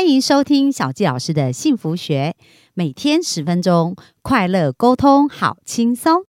[0.00, 2.34] 欢迎收听小纪老师的幸福学，
[2.72, 6.24] 每天十分钟，快乐沟通，好轻松。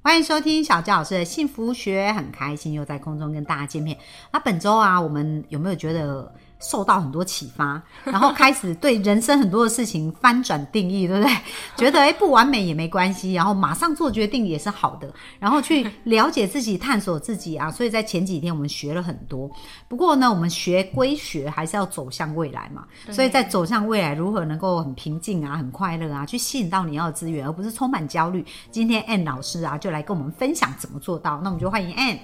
[0.00, 3.98] 欢迎收听小纪老师的幸福学，很开心又在空中跟大家见面。
[4.32, 6.32] 那本周啊，我们有没有觉得？
[6.62, 11.36] 受到很多启发， 然后开始对人生很多的事情翻转定义，对不对？
[11.76, 17.70] 觉得哎不完美也没关系，然后马上做决定也是好的，然后去了解自己、探索自己啊。
[17.70, 19.50] 所以在前几天我们学了很多，
[19.88, 22.84] 不过呢，我们学归学，还是要走向未来嘛。
[23.10, 28.44] 所以在走向未来，如何能够很平静啊、很快乐啊，去吸引到你要的资源，而不是充满焦虑。
[28.70, 31.40] 今天 Ann 老师啊，就来跟我们分享怎么做到。
[31.42, 32.18] 那我们就欢迎 Ann。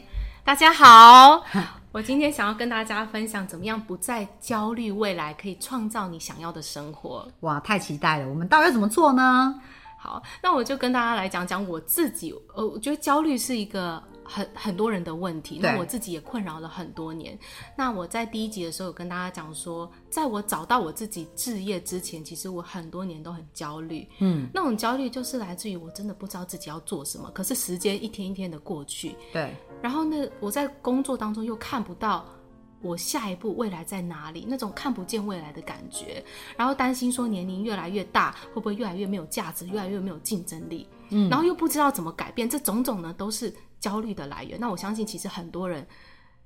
[0.45, 1.45] 大家好。
[1.91, 7.27] 我今天想要跟大家分享，怎么样不再焦虑未来，可以创造你想要的生活。
[7.41, 8.29] 哇，太期待了！
[8.29, 9.55] 我们到底要怎么做呢？
[9.99, 12.35] 好，那我就跟大家来讲讲我自己。
[12.55, 14.03] 呃，我觉得焦虑是一个。
[14.29, 17.37] 很很多人的问题，那我自己也困扰了很多年。
[17.77, 24.07] 那我在第一集的时候有跟大家讲说，在我找到我自己置业之前，其实我很多年都很焦虑。
[24.21, 29.17] 嗯，那种焦虑就是来自于我真的不知道自己要做什么，可是时间一天一天的过去。
[29.33, 32.27] 对，然后呢，我在工作当中又看不到
[32.83, 36.23] 我下一步未来在哪里，那种看不见未来的感觉，
[36.57, 40.87] 然后担心说年龄越来越大，会不会越来越没有价值，越来越没有竞争力？
[41.11, 43.53] 嗯，然后又不知道怎么改变，这种种呢都是。
[43.81, 45.87] 焦虑的来源，那我相信其实很多人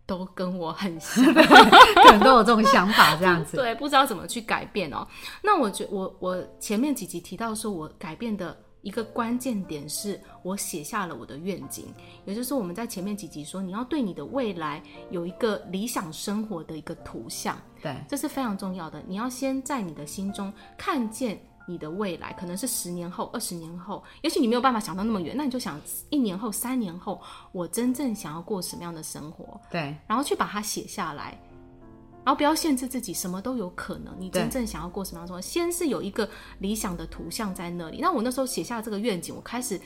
[0.06, 3.56] 都跟我很像， 可能都有这种想法，这样子。
[3.56, 5.06] 对，不知道怎么去改变哦。
[5.42, 11.86] 那我觉我我前面几集提到说，我改变的一个关键点是我写下了我的愿景，
[12.24, 19.02] 也就是我们在前面几集说，你要对你的未来有一个理想生活的一个图像，对，这是非常重要的。
[19.06, 21.40] 你要先在你的心中看见。
[21.66, 27.20] 你的未来可能是十年后、二十年后，也许你没有办法想到那么远，那你就想一年后、三年后，
[27.52, 29.60] 我真正想要过什么样的生活？
[29.70, 31.38] 对，然后去把它写下来，
[32.24, 34.14] 然后不要限制自己，什么都有可能。
[34.18, 35.40] 你真正想要过什么样的生活？
[35.40, 36.28] 先是有一个
[36.58, 37.98] 理想的图像在那里。
[38.00, 39.80] 那我那时候写下这个愿景，我开始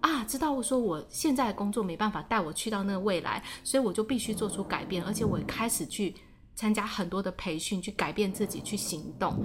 [0.00, 6.14] 啊，知道我说我现在的工作没办法带我去到那个未来，所以我就必须做出改变，而且我开始去
[6.54, 9.44] 参加很多的培训，去改变自己，去行动。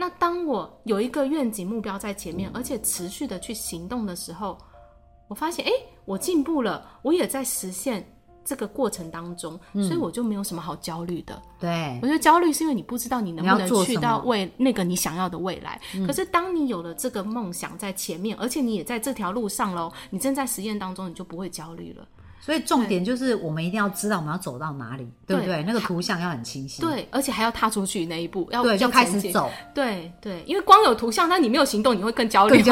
[0.00, 4.56] 那当我有一个愿景目标在前面，而且持续的去行动的时候，
[5.28, 5.70] 我发现，哎，
[6.06, 8.02] 我进步了，我也在实现
[8.42, 11.42] 这个过程当中，所以我就没有什么好焦虑的。
[11.58, 15.78] 对，我觉得焦虑是因为你不知道你能不能去到未那个你想要的未来。
[16.06, 22.08] 可是当你有了这个梦想在前面，而且你也在这条路上喽，你正在实验当中，你就不会焦虑了。
[22.40, 25.62] 所以重点就是，我们一定要知道我们要走到哪里，对不对？
[25.64, 26.80] 那个图像要很清晰。
[26.80, 29.50] 对，而且还要踏出去那一步，要就开始走。
[29.74, 32.62] 对对，因为光有图像，那你没有行动，你会更焦虑。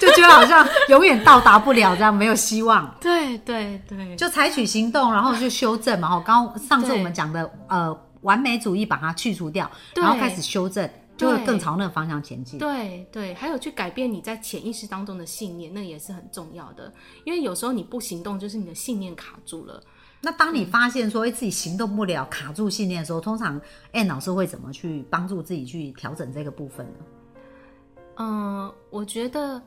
[0.00, 2.94] 就觉得好像永远到达不了，这样没有希望。
[3.00, 6.08] 对对对，就采取行动，然后就修正嘛。
[6.08, 10.88] 哈，刚上次我们讲的，呃，完美主义把它去除掉，然后开始修正。
[11.18, 12.58] 就会更朝那个方向前进。
[12.58, 16.90] 对对，还有去改变你在潜意识当中的信念，那也是很重要的。
[17.24, 19.82] 因为有时候你不行动，就是你的信念卡住了。
[20.22, 23.60] 那当你发现说哎自己行动不了、卡住信念的时候，通常
[23.92, 27.04] N 老师会怎么去帮助自己去调整这个部分呢？
[28.16, 29.60] 嗯，我觉得。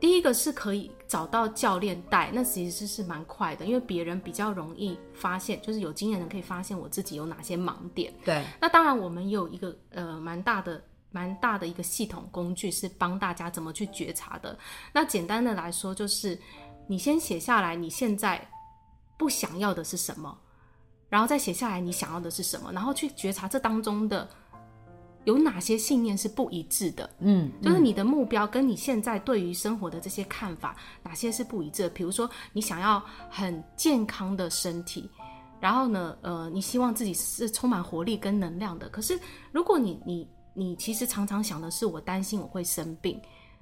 [0.00, 8.12] 第一个是可以找到教练带，那其实是蛮快的，因为别人比较容易发现，就是有经验的人可以发现我自己有哪些盲点。
[8.24, 14.56] 对，那当然我们也有一个呃蛮大的蛮大的一个系统工具，是帮大家怎么去觉察的。
[14.92, 16.38] 那简单的来说，就是
[16.86, 18.46] 你先写下来你现在
[19.16, 20.38] 不想要的是什么，
[21.08, 24.28] 然后再写下来你想要的是什么，然后去觉察这当中的。
[25.24, 27.08] 有哪些信念是不一致的？
[27.18, 31.90] 嗯，就是你的目标跟你现在对于生活的这些看法，哪些是不一致的？
[31.90, 35.10] 比如说，你想要很健康的身体，
[35.60, 38.88] 然后呢，呃，你希望自己是充满活力跟能量的。
[38.88, 39.18] 可是，
[39.52, 43.20] 如果你你你其实常常想的是我担心我会生病，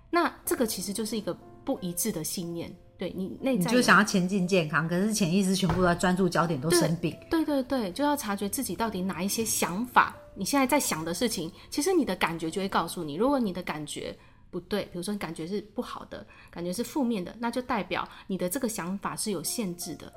[0.08, 2.72] 那这个其实就是一个不一致的信念。
[2.98, 7.14] 对你内在就想要前进健康，可是潜意识全部都在专注焦点都生病。
[7.28, 10.16] 对对对，就要察觉自己到底哪一些想法。
[10.36, 13.14] 你现在在想的事情，其实你的感觉就会告诉你。
[13.14, 14.16] 如果你的感觉
[14.50, 20.12] 不对，比如说你感觉是不好的，感觉是负面的，那就代表你的这个想法是有限制的，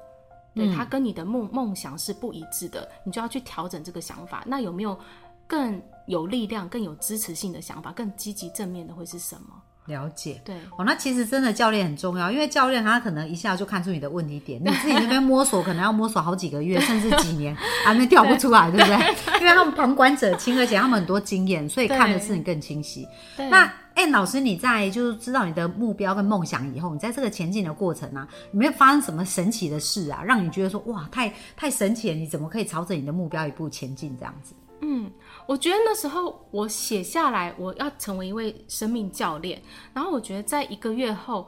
[0.53, 4.43] 对它跟你的梦梦想是不一致的，你就要去调整这个想法。
[4.45, 4.97] 那有没有
[5.47, 9.61] 更有力量、更有支持性的想法，更积极正面的会是什么？
[9.89, 10.39] 了解。
[10.45, 17.53] 对，哦，那其实真的教练很重要，因为教练他可能一下就看出你的问题点，你自己那边摸索可能要摸索好几个月， 甚至几年，
[17.83, 19.41] 还没跳不出来，对不对？
[19.41, 23.05] 因为他们旁观者清，而且他们很多经验，所以看的事情更清晰。
[23.49, 32.15] 那哎、老师，你在就是知道你的目标跟梦想以后，你在这个前进的过程啊，有没有发生什么神奇的事啊，让你觉得说哇，太太神奇了？
[32.15, 34.53] 你怎么可以朝着你的目标一步前进这样子？
[34.81, 35.11] 嗯，
[35.45, 39.61] 我觉得那时候我写下来我要成为一位生命教练，
[39.93, 41.47] 然后我觉得在一个月后，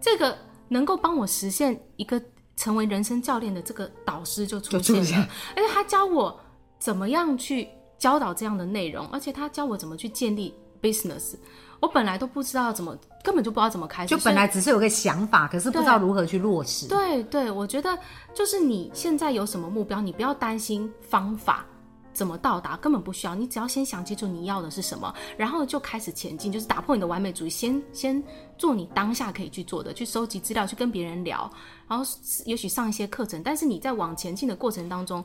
[0.00, 0.36] 这个
[0.68, 2.20] 能够帮我实现一个
[2.56, 5.18] 成为人生教练的这个导师就出现了，现
[5.56, 6.38] 而且他教我
[6.78, 7.68] 怎么样去
[7.98, 11.34] 教导这样的内容，而且他教我怎么去建立 business。
[11.80, 12.94] 我本来都不知道怎么，
[13.24, 16.86] 根本就不知道怎么开始，就本来只是有个想法，可是不知道如何去落实。
[16.86, 17.98] 对对，我觉得
[18.34, 21.64] 就是你现在有什么目标，你不要担心方法
[22.12, 28.22] 怎么到达，根本不需要，你只要先想清楚你要的是什么，然后就开始前进，就是打破你的完美主义，先先
[28.58, 31.50] 做你当下可以去做的，去收集资料，去跟别人聊，
[31.88, 32.04] 然后
[32.44, 35.24] 也许上一些课程，但是你在往前进的过程当中。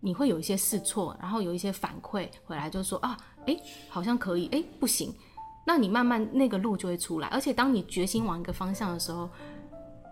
[0.00, 3.16] 你会有一些试错，然后有一些反馈回来，就说啊，
[3.46, 5.12] 诶，好像可以，诶，不行，
[5.66, 9.28] 那你慢慢那个路就会出来，而且当你决心往一个方向的时候，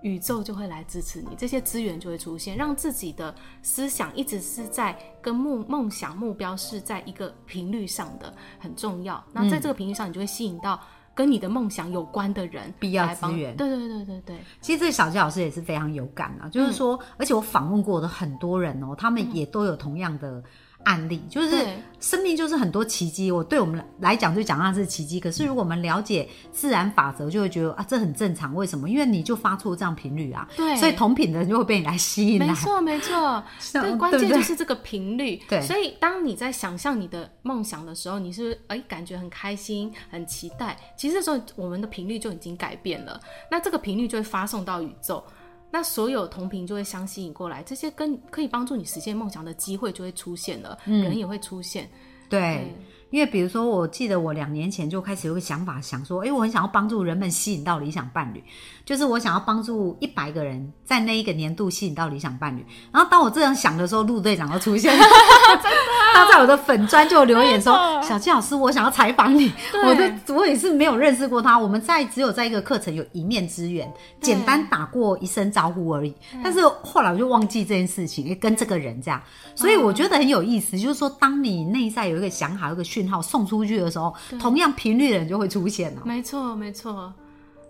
[0.02, 9.22] 宇宙就会来支持你，这些资源就会出现，让自己的思想一直是在跟梦梦想目标是在一个频率上的，很重要。
[9.32, 10.80] 那在这个频率上，你就会吸引到
[11.14, 13.56] 跟你的梦想有关的人，必要资源。
[13.56, 20.42] 对对对对对，其实这个小杰老师也是非常有感啊，就是说，而且我访问过的很多人哦，他们也都有同样的
[20.86, 21.66] 案例，就是
[21.98, 23.32] 生命就是很多奇迹。
[23.32, 28.54] 我对我们来讲就讲它是奇迹，可是如果我们了解自然法则，就会觉得啊，这很正常。
[28.54, 28.88] 为什么？
[28.88, 32.54] 因为你就发出这样频率啊，对所以同频的人就会被你来吸引来没。
[32.54, 33.42] 错没错，
[33.74, 35.42] 对，关键就是这个频率。
[35.48, 40.78] 对所以当你在想象你的梦想的时候，你是哎感觉很开心、很期待？
[40.96, 45.24] 其实这时候我们的频率就已经改变了，那这个频率就会发送到宇宙。
[45.70, 51.90] 那所有同频就会相吸引过来，这些跟可以帮助你实现梦想的机会就会出现了，人也会出现。
[52.28, 52.74] 对，
[53.10, 58.42] 因为比如说，我记得我两年前就开始有个想法，想说，哎，我很想要帮助人们吸引到理想伴侣，
[58.84, 62.66] 就是我想要帮助一百个人在那一个年度吸引到理想伴侣。
[62.92, 65.02] 然后当我这样想的时候，陆队长就出现了，
[66.14, 69.52] 他在我的粉砖就留言说：“小纪老师，我想要采访你。”
[69.86, 76.14] 我的我也是没有认识过他，我们在只有在一个课程有一面之缘，简单打过一声招呼而已。
[76.42, 79.22] 但是后来我就忘记这件事情，诶跟这个人这样，
[79.54, 87.12] 所以我觉得很有意思，就是说，当你内在有一个想好、有一个讯号送出去的时候，同样频率的人就会出现了，没错没错，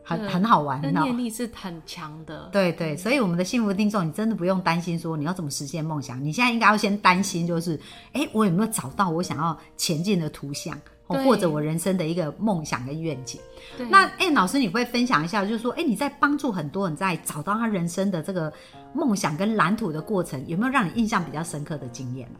[0.04, 2.48] 很很好玩，念力是很强的。
[2.52, 7.78] 对对，所以我们的幸福听众，你真的不用担心说你要怎么实现梦想，你现在应该要先担心就是，
[8.12, 10.78] 哎，我有没有找到我想要前进的图像，
[11.08, 13.40] 或者我人生的一个梦想跟愿景。
[13.76, 18.52] 对那哎，老师，你会分享一下，就是说，哎，你在帮助很多人在找到他人生的这个
[18.92, 22.38] 梦想跟蓝图的过程，有没有让你印象比较深刻的经验呢？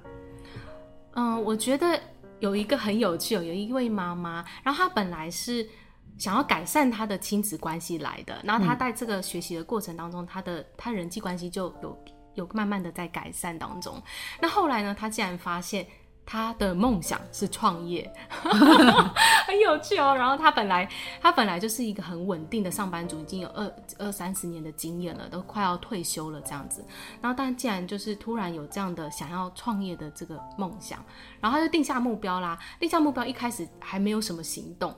[1.19, 1.99] 嗯，我觉得
[2.41, 5.67] 有一个很有趣哦，有一位妈妈，然后她本来是
[6.19, 12.05] 想要改善她的亲子关系来的，然后她在这个学习的过程当中，她的她人际关系就有
[12.35, 14.03] 有慢慢的在改善当中。
[14.41, 15.87] 那后来呢，她竟然发现。
[16.27, 18.13] 她的梦想是创业，
[19.47, 20.13] 很有趣哦。
[20.13, 20.87] 然后他本来
[21.23, 26.85] 他本来就是一个很稳定的上班族，已经有二二三十年的经验了，都快要退休了这样子。
[27.23, 30.99] 然后，但既然就是突然有这样的想要创业的这个梦想，
[31.41, 32.59] 然后他就定下目标啦。
[32.81, 34.93] 定下目标一开始还没有什么行动，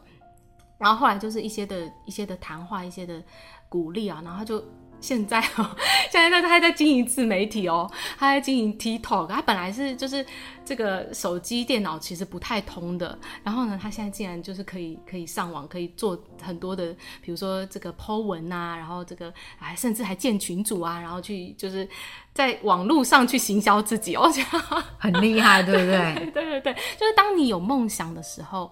[0.79, 3.23] 然后后来就是一些的一些的谈话，一些的
[3.69, 4.65] 鼓励啊，然后他就。
[5.01, 5.77] 现在哦，
[6.11, 9.27] 现在他他还在经营自媒体哦，他在经营 TikTok。
[9.29, 10.25] 他本来是就是
[10.65, 21.89] 这个手机、电脑其实不太通的，然后呢，他现在竟然就是可以可以上网，可以做很多的，比如说这个 Po 文啊，然后这个还甚至还建群组啊，然后去就是
[22.35, 24.59] 在网络上去行销自己哦，我觉得
[24.99, 26.31] 很厉害，对不对？
[26.33, 28.71] 对对对，就是当你有梦想的时候，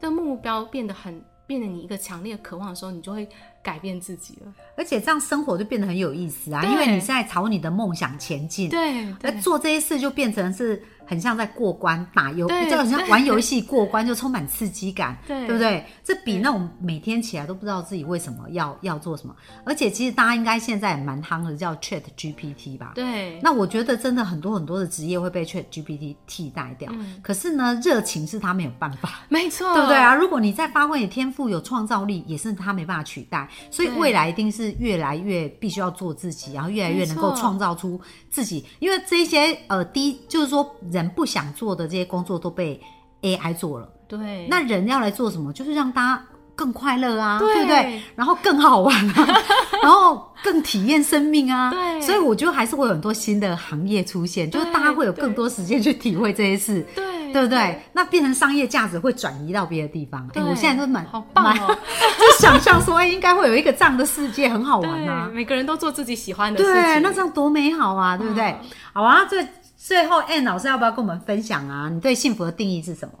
[0.00, 3.28] 这个目标变得很变得你一个强烈的渴望的时候，你就会
[3.66, 4.52] 改变自己了。
[4.76, 8.68] 而且这样生活就变得很有意思啊，因为你是在朝你的梦想前进。
[8.70, 15.84] 对而做这些事就变成是很像在过关打游，对就很像玩游戏过关，就充满刺激感， 对不对？
[16.04, 22.92] 这比那种每天起来都不知道自己为什么要要做什么，而且其实大家应该现在也蛮夯的，叫 Chat GPT 吧。
[22.94, 29.20] 对那我觉得真的很多很多的职业会被 Chat GPT 替代掉，嗯可是呢，热情是他没有办法。
[29.30, 30.14] 没错，对不对啊？？
[30.14, 33.48] 如果你在发挥你天赋、有创造力，也是他没办法取代。
[33.70, 38.64] 所以未来一定是越来越必须要做自己，然后越来越能够创造出自己。
[38.78, 42.80] 因为这些呃低，就是说人不想做的这些工作都被
[43.22, 45.52] AI 做了，对，那人要来做什么？
[45.52, 48.02] 就是让大家更快乐啊，对对不对？
[48.14, 49.42] 然后更好玩啊，
[49.82, 51.70] 然后更体验生命啊。
[51.70, 56.86] 对所以我觉得还是会有很多新的行业出现，就是大家会有更多时间去体会这些事。
[56.94, 57.82] 对对不对？
[57.92, 60.26] 那变成商业价值会转移到别的地方。
[60.28, 61.78] 哎，对我现在都蛮好棒哦
[62.18, 65.30] 就想象说，哎，应该会有一个这样的世界，很好玩 对，啊。
[65.30, 66.82] 每个人都做自己喜欢的事情。
[66.82, 68.44] 对，那这样多美好啊，对不对？
[68.52, 68.58] 嗯
[68.94, 71.90] 好啊，最最后，Ann 老师要不要跟我们分享啊？
[71.90, 73.14] 你对幸福的定义是什么？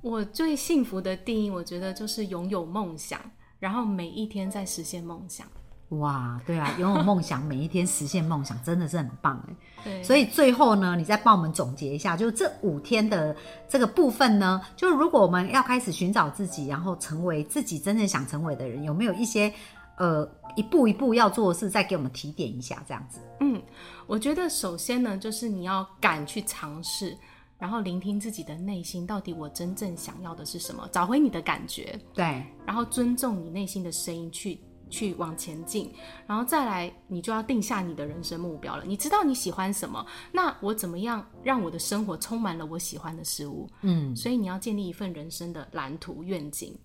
[0.00, 3.18] 我最幸福的定义，我觉得就是拥有梦想，
[3.58, 5.44] 然后每一天在实现梦想。
[5.90, 9.54] 哇，对啊，拥有梦想，每一天实现梦想，真的是很棒哎。
[9.84, 13.34] 对，所以最后呢，你再帮我们总结一下，就是这五天的
[13.70, 19.50] 这个部分呢，就是如果我们要开始寻找自己，然后成为自己真正想成为的人，有没有一些
[19.96, 23.18] 呃一步一步要做的事，再给我们提点一下，这样子？
[23.40, 23.62] 嗯，
[24.06, 27.16] 我觉得首先呢，就是你要敢去尝试，
[27.58, 34.60] 然后聆听自己的内心，到底我真正想要的是什么，找回你的感觉，对，然后尊重你内心的声音去。
[34.88, 35.92] 去往前进，
[36.26, 38.84] 然后再来，你就要定下你的人生目标了。
[38.84, 43.68] 你知道你喜欢什么，那我怎么样让我的生活充满了我喜欢的事物？
[43.82, 46.76] 嗯，所以你要建立一份人生的蓝图愿景。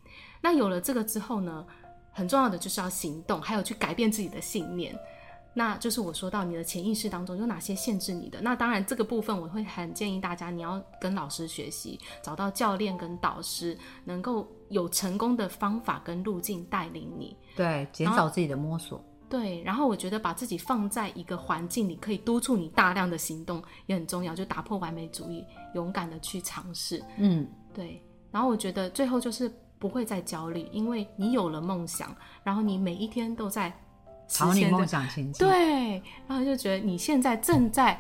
[0.42, 1.66] 那有了这个之后呢，
[2.12, 4.94] 很重要的就是要行动，还有去改变自己的信念。
[5.54, 8.42] 那就是我说到你的潜意识当中有哪些限制你的。
[8.42, 17.38] 那当然这个部分我会很建议大家，你要跟老师学习，找到教练跟导师，能够有成功的方法跟路径带领你。
[17.56, 19.04] 对，减少自己的摸索。
[19.30, 25.44] 对，然后我觉得把自己放在一个环境里，可以督促你大量的行动也很重要，就打破完美主义，
[25.74, 27.04] 勇敢的去尝试。
[27.18, 28.00] 嗯，对，
[28.32, 33.74] 然后我觉得最后就是不会再焦虑，因为你有了梦想，然后你每一天都在
[34.27, 35.48] 朝你梦想前进。
[35.48, 38.00] 对，然后就觉得你现在正在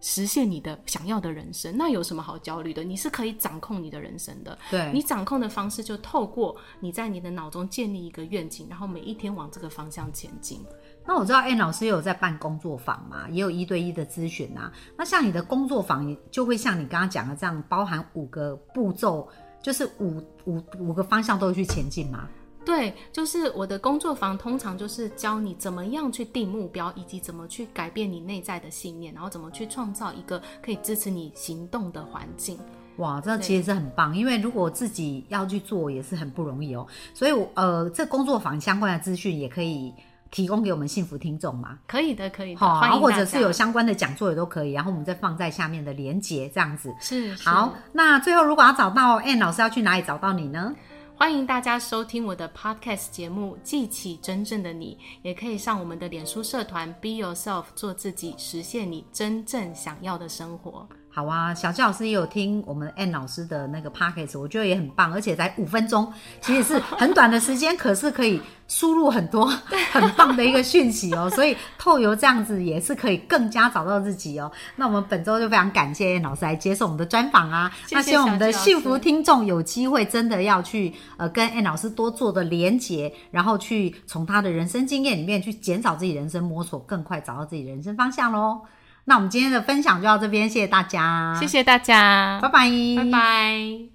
[0.00, 2.84] 实现你的想要的人生，那有什么好焦虑的？
[2.84, 4.58] 你是可以掌控你的人生的。
[4.70, 10.60] 对，你掌控的方式就透过你在你的脑中建立一个愿景，然后每一天往这个方向前进。
[11.06, 14.70] 那我知道 Ann 老师也有在办工作坊嘛，也有一对一的咨询啊。
[14.96, 19.26] 那像你的工作坊，也就会像你刚刚讲的这样，包含五个步骤，
[19.62, 22.28] 就是五五五个方向都会去前进嘛。
[22.64, 32.58] 对，就是我的工作坊，通常就是教你怎么样去定目标，以及怎么去改变你内在的信念，然后怎么去创造一个可以支持你行动的环境。
[32.96, 36.86] 哇，这其实是很棒，因为如果自己要去做也是很不容易哦。
[37.12, 39.92] 所以我，呃，这工作坊相关的资讯也可以
[40.30, 41.78] 提供给我们幸福听众嘛。
[41.88, 46.94] 可以的，可以的，好，或者是有相关的讲座也都可以，然后我们再放在下面的连接这样子。
[47.00, 50.72] 是是好，那最后如果要找到 Ann 老师，要去哪里找到你呢？
[51.16, 60.86] 欢迎大家收听我的 podcast 节目《记起真正的你》，也可以上我们的脸书社团 Be Yourself，做自己，实现你真正想要的生活。
[61.14, 69.46] 好啊，小纪老师也有听我们 Ann 老师的那个 podcast，我觉得也很棒，而且才五分钟，其实是很短的时间， 可是可以输入很多
[69.92, 71.30] 很棒的一个讯息哦。
[71.30, 74.50] 所以透由这样子也是可以更加找到自己哦。
[74.74, 77.70] 那我们本周就非常感谢 Ann 老师来接受我们的专访啊。
[77.86, 88.62] 谢谢那希望我们的幸福听众有机会真的要去呃跟 Ann 老师多做的连结，然后去从他的人生经验里面去减少自己人生摸索，更快找到自己人生方向喽。
[89.06, 93.93] 那我们今天的分享就到这边，谢谢大家，谢谢大家，拜拜，拜拜。